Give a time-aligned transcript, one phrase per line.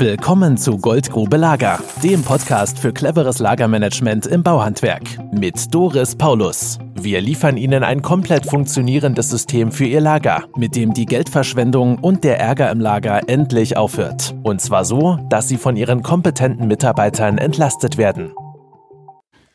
[0.00, 6.78] Willkommen zu Goldgrube Lager, dem Podcast für cleveres Lagermanagement im Bauhandwerk mit Doris Paulus.
[6.94, 12.22] Wir liefern Ihnen ein komplett funktionierendes System für Ihr Lager, mit dem die Geldverschwendung und
[12.22, 14.36] der Ärger im Lager endlich aufhört.
[14.44, 18.32] Und zwar so, dass Sie von Ihren kompetenten Mitarbeitern entlastet werden.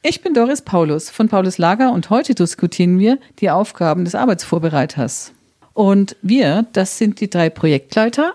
[0.01, 5.31] Ich bin Doris Paulus von Paulus Lager und heute diskutieren wir die Aufgaben des Arbeitsvorbereiters.
[5.71, 8.33] Und wir, das sind die drei Projektleiter,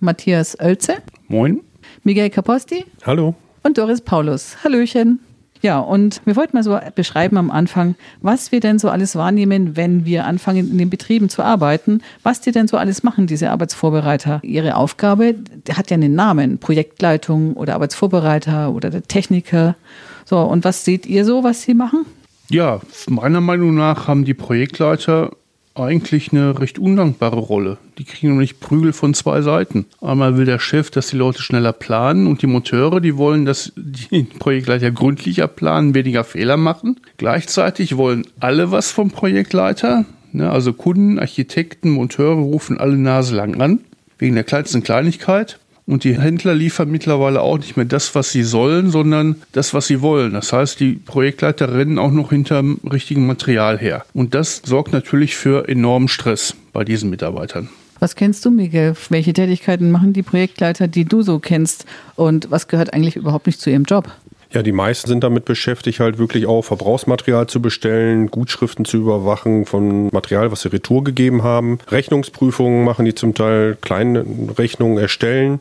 [0.00, 0.96] Matthias Oelze.
[1.28, 1.60] Moin.
[2.02, 2.84] Miguel Caposti.
[3.04, 3.34] Hallo.
[3.62, 4.56] Und Doris Paulus.
[4.64, 5.20] Hallöchen.
[5.62, 9.76] Ja, und wir wollten mal so beschreiben am Anfang, was wir denn so alles wahrnehmen,
[9.76, 13.50] wenn wir anfangen, in den Betrieben zu arbeiten, was die denn so alles machen, diese
[13.50, 14.40] Arbeitsvorbereiter.
[14.42, 15.34] Ihre Aufgabe
[15.70, 19.76] hat ja einen Namen, Projektleitung oder Arbeitsvorbereiter oder der Techniker.
[20.24, 22.06] So, und was seht ihr so, was sie machen?
[22.48, 25.30] Ja, meiner Meinung nach haben die Projektleiter
[25.74, 27.78] eigentlich eine recht undankbare Rolle.
[27.98, 29.86] Die kriegen nämlich Prügel von zwei Seiten.
[30.00, 33.72] Einmal will der Chef, dass die Leute schneller planen und die Monteure, die wollen, dass
[33.76, 37.00] die Projektleiter gründlicher planen, weniger Fehler machen.
[37.18, 40.04] Gleichzeitig wollen alle was vom Projektleiter.
[40.32, 43.80] Ne, also Kunden, Architekten, Monteure rufen alle Nase lang an,
[44.18, 45.59] wegen der kleinsten Kleinigkeit.
[45.90, 49.88] Und die Händler liefern mittlerweile auch nicht mehr das, was sie sollen, sondern das, was
[49.88, 50.34] sie wollen.
[50.34, 54.04] Das heißt, die Projektleiter rennen auch noch hinterm richtigen Material her.
[54.14, 57.70] Und das sorgt natürlich für enormen Stress bei diesen Mitarbeitern.
[57.98, 58.94] Was kennst du, Miguel?
[59.08, 61.86] Welche Tätigkeiten machen die Projektleiter, die du so kennst?
[62.14, 64.12] Und was gehört eigentlich überhaupt nicht zu ihrem Job?
[64.52, 69.64] Ja, die meisten sind damit beschäftigt, halt wirklich auch Verbrauchsmaterial zu bestellen, Gutschriften zu überwachen
[69.64, 71.78] von Material, was sie Retour gegeben haben.
[71.88, 74.24] Rechnungsprüfungen machen die zum Teil, kleine
[74.58, 75.60] Rechnungen erstellen,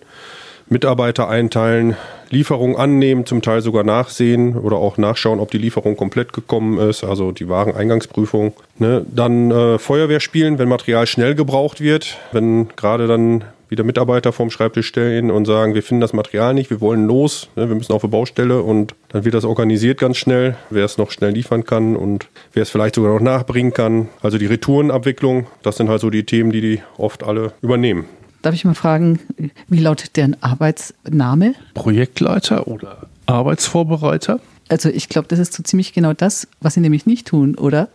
[0.69, 1.97] Mitarbeiter einteilen,
[2.31, 7.03] Lieferung annehmen, zum Teil sogar nachsehen oder auch nachschauen, ob die Lieferung komplett gekommen ist,
[7.03, 8.53] also die Wareneingangsprüfung.
[8.79, 9.05] Ne?
[9.07, 14.49] Dann äh, Feuerwehr spielen, wenn Material schnell gebraucht wird, wenn gerade dann wieder Mitarbeiter vorm
[14.49, 17.93] Schreibtisch stellen und sagen, wir finden das Material nicht, wir wollen los, ne, wir müssen
[17.93, 21.63] auf die Baustelle und dann wird das organisiert ganz schnell, wer es noch schnell liefern
[21.63, 24.09] kann und wer es vielleicht sogar noch nachbringen kann.
[24.21, 28.05] Also die Retourenabwicklung, das sind halt so die Themen, die die oft alle übernehmen.
[28.41, 29.19] Darf ich mal fragen,
[29.67, 31.55] wie lautet deren Arbeitsname?
[31.73, 34.39] Projektleiter oder Arbeitsvorbereiter?
[34.69, 37.89] Also ich glaube, das ist so ziemlich genau das, was sie nämlich nicht tun, oder?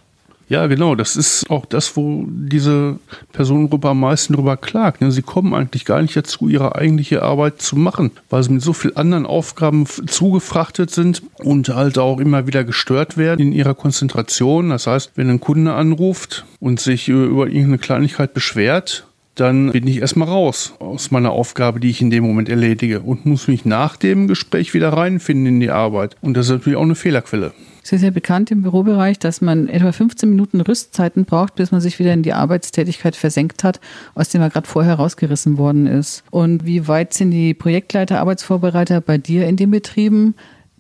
[0.49, 0.95] Ja, genau.
[0.95, 2.99] Das ist auch das, wo diese
[3.33, 5.01] Personengruppe am meisten drüber klagt.
[5.01, 5.11] Ne?
[5.11, 8.73] Sie kommen eigentlich gar nicht dazu, ihre eigentliche Arbeit zu machen, weil sie mit so
[8.73, 14.71] vielen anderen Aufgaben zugefrachtet sind und halt auch immer wieder gestört werden in ihrer Konzentration.
[14.71, 19.99] Das heißt, wenn ein Kunde anruft und sich über irgendeine Kleinigkeit beschwert, dann bin ich
[19.99, 23.97] erstmal raus aus meiner Aufgabe, die ich in dem Moment erledige und muss mich nach
[23.97, 26.17] dem Gespräch wieder reinfinden in die Arbeit.
[26.21, 27.53] Und das ist natürlich auch eine Fehlerquelle.
[27.83, 31.81] Es ist ja bekannt im Bürobereich, dass man etwa 15 Minuten Rüstzeiten braucht, bis man
[31.81, 33.81] sich wieder in die Arbeitstätigkeit versenkt hat,
[34.15, 36.25] aus dem er gerade vorher rausgerissen worden ist.
[36.31, 40.35] Und wie weit sind die Projektleiter, Arbeitsvorbereiter bei dir in den Betrieben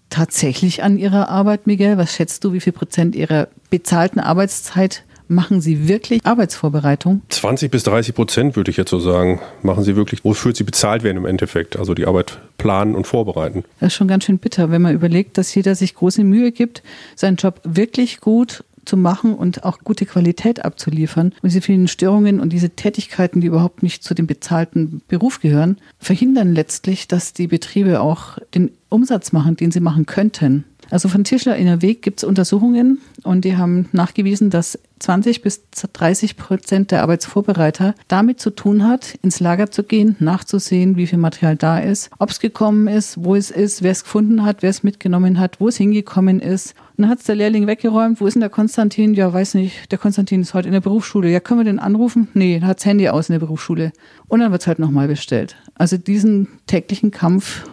[0.08, 1.98] tatsächlich an ihrer Arbeit, Miguel?
[1.98, 7.22] Was schätzt du, wie viel Prozent ihrer bezahlten Arbeitszeit Machen Sie wirklich Arbeitsvorbereitung?
[7.28, 11.02] 20 bis 30 Prozent würde ich jetzt so sagen, machen Sie wirklich, wofür Sie bezahlt
[11.02, 11.78] werden im Endeffekt.
[11.78, 13.64] Also die Arbeit planen und vorbereiten.
[13.80, 16.82] Das ist schon ganz schön bitter, wenn man überlegt, dass jeder sich große Mühe gibt,
[17.16, 21.28] seinen Job wirklich gut zu machen und auch gute Qualität abzuliefern.
[21.42, 25.78] Und diese vielen Störungen und diese Tätigkeiten, die überhaupt nicht zu dem bezahlten Beruf gehören,
[25.98, 30.64] verhindern letztlich, dass die Betriebe auch den Umsatz machen, den sie machen könnten.
[30.94, 35.42] Also von Tischler in der Weg gibt es Untersuchungen und die haben nachgewiesen, dass 20
[35.42, 35.62] bis
[35.92, 41.18] 30 Prozent der Arbeitsvorbereiter damit zu tun hat, ins Lager zu gehen, nachzusehen, wie viel
[41.18, 44.70] Material da ist, ob es gekommen ist, wo es ist, wer es gefunden hat, wer
[44.70, 46.76] es mitgenommen hat, wo es hingekommen ist.
[46.96, 48.20] Und dann hat es der Lehrling weggeräumt.
[48.20, 49.14] Wo ist denn der Konstantin?
[49.14, 49.90] Ja, weiß nicht.
[49.90, 51.28] Der Konstantin ist heute in der Berufsschule.
[51.28, 52.28] Ja, können wir den anrufen?
[52.34, 53.90] Nee, hat das Handy aus in der Berufsschule.
[54.28, 55.56] Und dann wird es halt nochmal bestellt.
[55.74, 57.64] Also diesen täglichen Kampf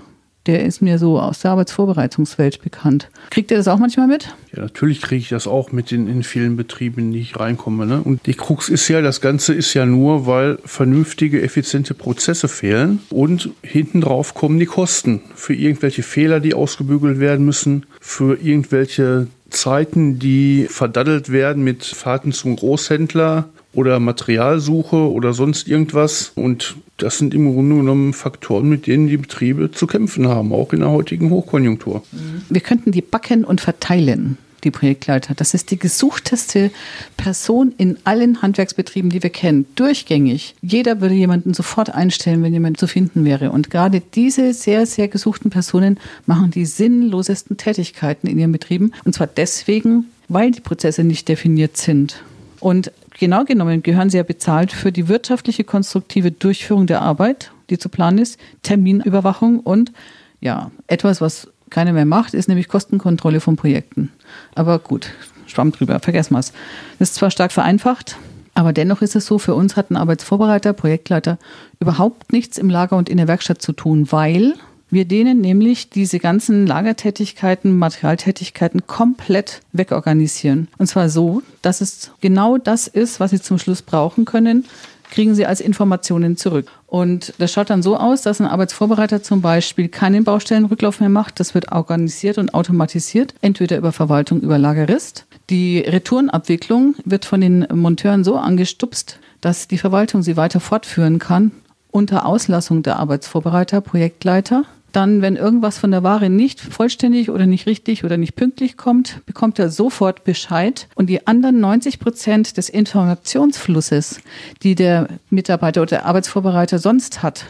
[0.48, 3.10] der ist mir so aus der Arbeitsvorbereitungswelt bekannt.
[3.30, 4.36] Kriegt ihr das auch manchmal mit?
[4.56, 7.86] Ja, natürlich kriege ich das auch mit in, in vielen Betrieben, in die ich reinkomme.
[7.86, 8.02] Ne?
[8.02, 13.00] Und die Krux ist ja, das Ganze ist ja nur, weil vernünftige, effiziente Prozesse fehlen
[13.10, 19.28] und hinten drauf kommen die Kosten für irgendwelche Fehler, die ausgebügelt werden müssen, für irgendwelche
[19.52, 26.32] Zeiten, die verdaddelt werden mit Fahrten zum Großhändler oder Materialsuche oder sonst irgendwas.
[26.36, 30.74] Und das sind im Grunde genommen Faktoren, mit denen die Betriebe zu kämpfen haben, auch
[30.74, 32.04] in der heutigen Hochkonjunktur.
[32.50, 35.34] Wir könnten die backen und verteilen die Projektleiter.
[35.34, 36.72] Das ist die gesuchteste
[37.18, 39.66] Person in allen Handwerksbetrieben, die wir kennen.
[39.76, 40.56] Durchgängig.
[40.62, 43.52] Jeder würde jemanden sofort einstellen, wenn jemand zu finden wäre.
[43.52, 48.92] Und gerade diese sehr, sehr gesuchten Personen machen die sinnlosesten Tätigkeiten in ihren Betrieben.
[49.04, 52.22] Und zwar deswegen, weil die Prozesse nicht definiert sind.
[52.62, 57.78] Und genau genommen gehören sie ja bezahlt für die wirtschaftliche, konstruktive Durchführung der Arbeit, die
[57.78, 59.92] zu planen ist, Terminüberwachung und
[60.40, 64.12] ja, etwas, was keiner mehr macht, ist nämlich Kostenkontrolle von Projekten.
[64.56, 65.12] Aber gut,
[65.48, 66.54] Schwamm drüber, vergessen wir es.
[67.00, 68.18] Das ist zwar stark vereinfacht,
[68.54, 71.40] aber dennoch ist es so, für uns hat ein Arbeitsvorbereiter, Projektleiter
[71.80, 74.54] überhaupt nichts im Lager und in der Werkstatt zu tun, weil
[74.92, 80.68] wir denen nämlich diese ganzen Lagertätigkeiten, Materialtätigkeiten komplett wegorganisieren.
[80.78, 84.66] Und zwar so, dass es genau das ist, was sie zum Schluss brauchen können,
[85.10, 86.72] kriegen sie als Informationen zurück.
[86.88, 91.40] Und das schaut dann so aus, dass ein Arbeitsvorbereiter zum Beispiel keinen Baustellenrücklauf mehr macht.
[91.40, 95.26] Das wird organisiert und automatisiert, entweder über Verwaltung, über Lagerist.
[95.50, 101.52] Die Retourenabwicklung wird von den Monteuren so angestupst, dass die Verwaltung sie weiter fortführen kann
[101.92, 107.66] unter Auslassung der Arbeitsvorbereiter, Projektleiter dann, wenn irgendwas von der Ware nicht vollständig oder nicht
[107.66, 110.88] richtig oder nicht pünktlich kommt, bekommt er sofort Bescheid.
[110.96, 114.22] Und die anderen 90 Prozent des Informationsflusses,
[114.64, 117.46] die der Mitarbeiter oder der Arbeitsvorbereiter sonst hat,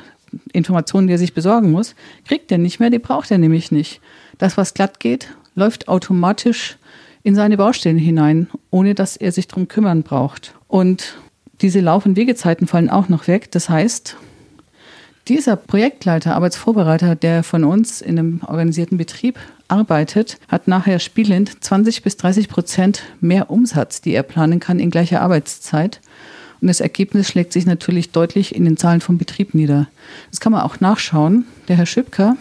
[0.54, 1.96] Informationen, die er sich besorgen muss,
[2.26, 4.02] kriegt er nicht mehr, die braucht er nämlich nicht.
[4.38, 6.78] Das, was glatt geht, läuft automatisch
[7.24, 10.54] in seine Baustellen hinein, ohne dass er sich darum kümmern braucht.
[10.68, 11.18] Und
[11.62, 13.52] diese Lauf- und Wegezeiten fallen auch noch weg.
[13.52, 14.18] Das heißt,
[15.32, 19.40] dieser Projektleiter, Arbeitsvorbereiter, der von uns in einem organisierten Betrieb
[19.70, 24.90] arbeitet, hat nachher spielend 20 bis 30 Prozent mehr Umsatz, die er planen kann in
[24.90, 26.02] gleicher Arbeitszeit.
[26.60, 29.88] Und das Ergebnis schlägt sich natürlich deutlich in den Zahlen vom Betrieb nieder.
[30.32, 31.46] Das kann man auch nachschauen.
[31.70, 32.36] Der Herr Schübker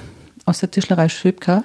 [0.45, 1.63] aus der Tischlerei Schübker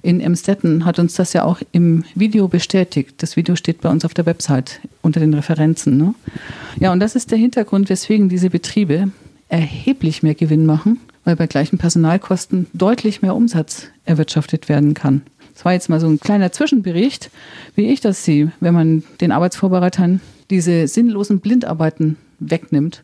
[0.00, 3.22] in Emstetten hat uns das ja auch im Video bestätigt.
[3.22, 5.98] Das Video steht bei uns auf der Website unter den Referenzen.
[5.98, 6.14] Ne?
[6.80, 9.10] Ja, und das ist der Hintergrund, weswegen diese Betriebe
[9.52, 15.22] erheblich mehr Gewinn machen, weil bei gleichen Personalkosten deutlich mehr Umsatz erwirtschaftet werden kann.
[15.52, 17.30] Das war jetzt mal so ein kleiner Zwischenbericht,
[17.74, 23.02] wie ich das sehe, wenn man den Arbeitsvorbereitern diese sinnlosen Blindarbeiten wegnimmt.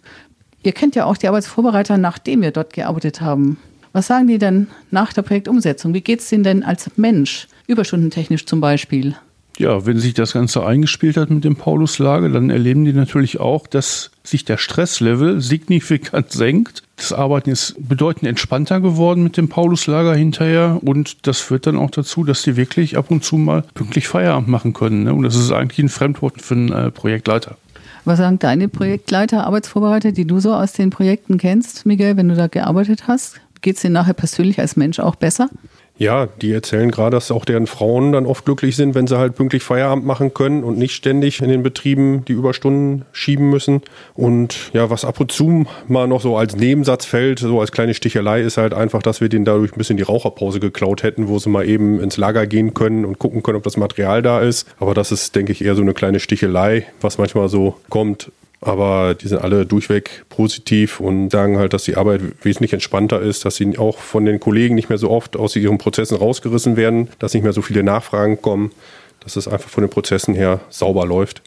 [0.62, 3.58] Ihr kennt ja auch die Arbeitsvorbereiter, nachdem wir dort gearbeitet haben.
[3.92, 5.92] Was sagen die denn nach der Projektumsetzung?
[5.92, 9.14] Wie geht es denen denn als Mensch, überstundentechnisch zum Beispiel?
[9.58, 13.66] Ja, wenn sich das Ganze eingespielt hat mit dem Pauluslager, dann erleben die natürlich auch,
[13.66, 16.84] dass sich der Stresslevel signifikant senkt.
[16.94, 21.90] Das Arbeiten ist bedeutend entspannter geworden mit dem Pauluslager hinterher und das führt dann auch
[21.90, 25.02] dazu, dass die wirklich ab und zu mal pünktlich Feierabend machen können.
[25.02, 25.12] Ne?
[25.12, 27.56] Und das ist eigentlich ein Fremdwort für einen äh, Projektleiter.
[28.05, 32.37] Was sagen deine Projektleiter, Arbeitsvorbereiter, die du so aus den Projekten kennst, Miguel, wenn du
[32.37, 33.40] da gearbeitet hast?
[33.60, 35.50] Geht es dir nachher persönlich als Mensch auch besser?
[35.98, 39.34] Ja, die erzählen gerade, dass auch deren Frauen dann oft glücklich sind, wenn sie halt
[39.34, 43.82] pünktlich Feierabend machen können und nicht ständig in den Betrieben die Überstunden schieben müssen.
[44.14, 47.94] Und ja, was ab und zu mal noch so als Nebensatz fällt, so als kleine
[47.94, 51.40] Stichelei, ist halt einfach, dass wir denen dadurch ein bisschen die Raucherpause geklaut hätten, wo
[51.40, 54.68] sie mal eben ins Lager gehen können und gucken können, ob das Material da ist.
[54.78, 58.30] Aber das ist, denke ich, eher so eine kleine Stichelei, was manchmal so kommt.
[58.60, 63.44] Aber die sind alle durchweg positiv und sagen halt, dass die Arbeit wesentlich entspannter ist,
[63.44, 67.08] dass sie auch von den Kollegen nicht mehr so oft aus ihren Prozessen rausgerissen werden,
[67.20, 68.72] dass nicht mehr so viele Nachfragen kommen,
[69.20, 71.43] dass es einfach von den Prozessen her sauber läuft.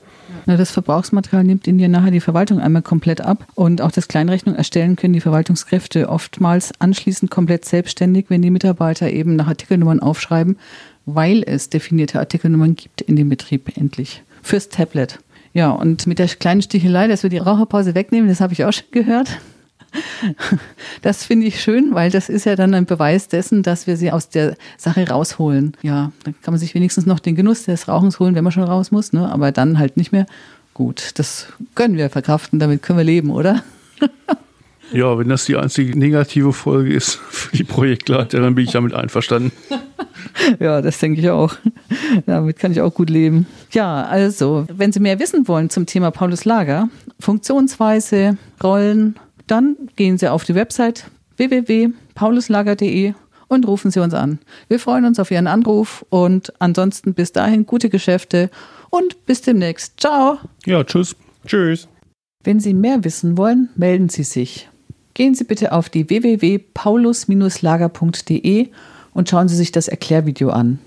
[0.45, 3.45] Na, das Verbrauchsmaterial nimmt Ihnen ja nachher die Verwaltung einmal komplett ab.
[3.55, 9.09] Und auch das Kleinrechnung erstellen können die Verwaltungskräfte oftmals anschließend komplett selbstständig, wenn die Mitarbeiter
[9.09, 10.57] eben nach Artikelnummern aufschreiben,
[11.05, 14.23] weil es definierte Artikelnummern gibt in dem Betrieb endlich.
[14.41, 15.19] Fürs Tablet.
[15.53, 18.71] Ja, und mit der kleinen Stichelei, dass wir die Raucherpause wegnehmen, das habe ich auch
[18.71, 19.39] schon gehört.
[21.01, 24.11] Das finde ich schön, weil das ist ja dann ein Beweis dessen, dass wir sie
[24.11, 25.75] aus der Sache rausholen.
[25.81, 28.63] Ja, dann kann man sich wenigstens noch den Genuss des Rauchens holen, wenn man schon
[28.63, 29.29] raus muss, ne?
[29.29, 30.27] aber dann halt nicht mehr.
[30.73, 33.63] Gut, das können wir verkraften, damit können wir leben, oder?
[34.93, 38.93] Ja, wenn das die einzige negative Folge ist für die Projektleiter, dann bin ich damit
[38.93, 39.51] einverstanden.
[40.59, 41.55] ja, das denke ich auch.
[42.25, 43.45] Damit kann ich auch gut leben.
[43.71, 49.15] Ja, also, wenn Sie mehr wissen wollen zum Thema Paulus Lager, Funktionsweise, Rollen,
[49.47, 51.05] dann gehen Sie auf die Website
[51.37, 53.13] www.pauluslager.de
[53.47, 54.39] und rufen Sie uns an.
[54.67, 58.49] Wir freuen uns auf Ihren Anruf und ansonsten bis dahin gute Geschäfte
[58.89, 59.99] und bis demnächst.
[59.99, 60.37] Ciao.
[60.65, 61.15] Ja, tschüss.
[61.45, 61.87] Tschüss.
[62.43, 64.70] Wenn Sie mehr wissen wollen, melden Sie sich.
[65.21, 68.69] Gehen Sie bitte auf die www.paulus-lager.de
[69.13, 70.79] und schauen Sie sich das Erklärvideo an.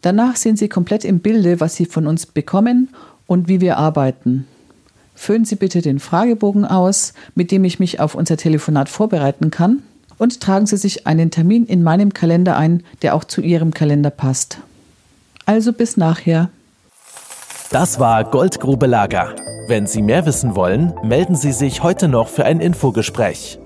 [0.00, 2.88] Danach sehen Sie komplett im Bilde, was Sie von uns bekommen
[3.26, 4.46] und wie wir arbeiten.
[5.14, 9.82] Füllen Sie bitte den Fragebogen aus, mit dem ich mich auf unser Telefonat vorbereiten kann,
[10.16, 14.08] und tragen Sie sich einen Termin in meinem Kalender ein, der auch zu Ihrem Kalender
[14.08, 14.60] passt.
[15.44, 16.48] Also bis nachher.
[17.68, 19.34] Das war Goldgrube Lager.
[19.68, 23.58] Wenn Sie mehr wissen wollen, melden Sie sich heute noch für ein Infogespräch.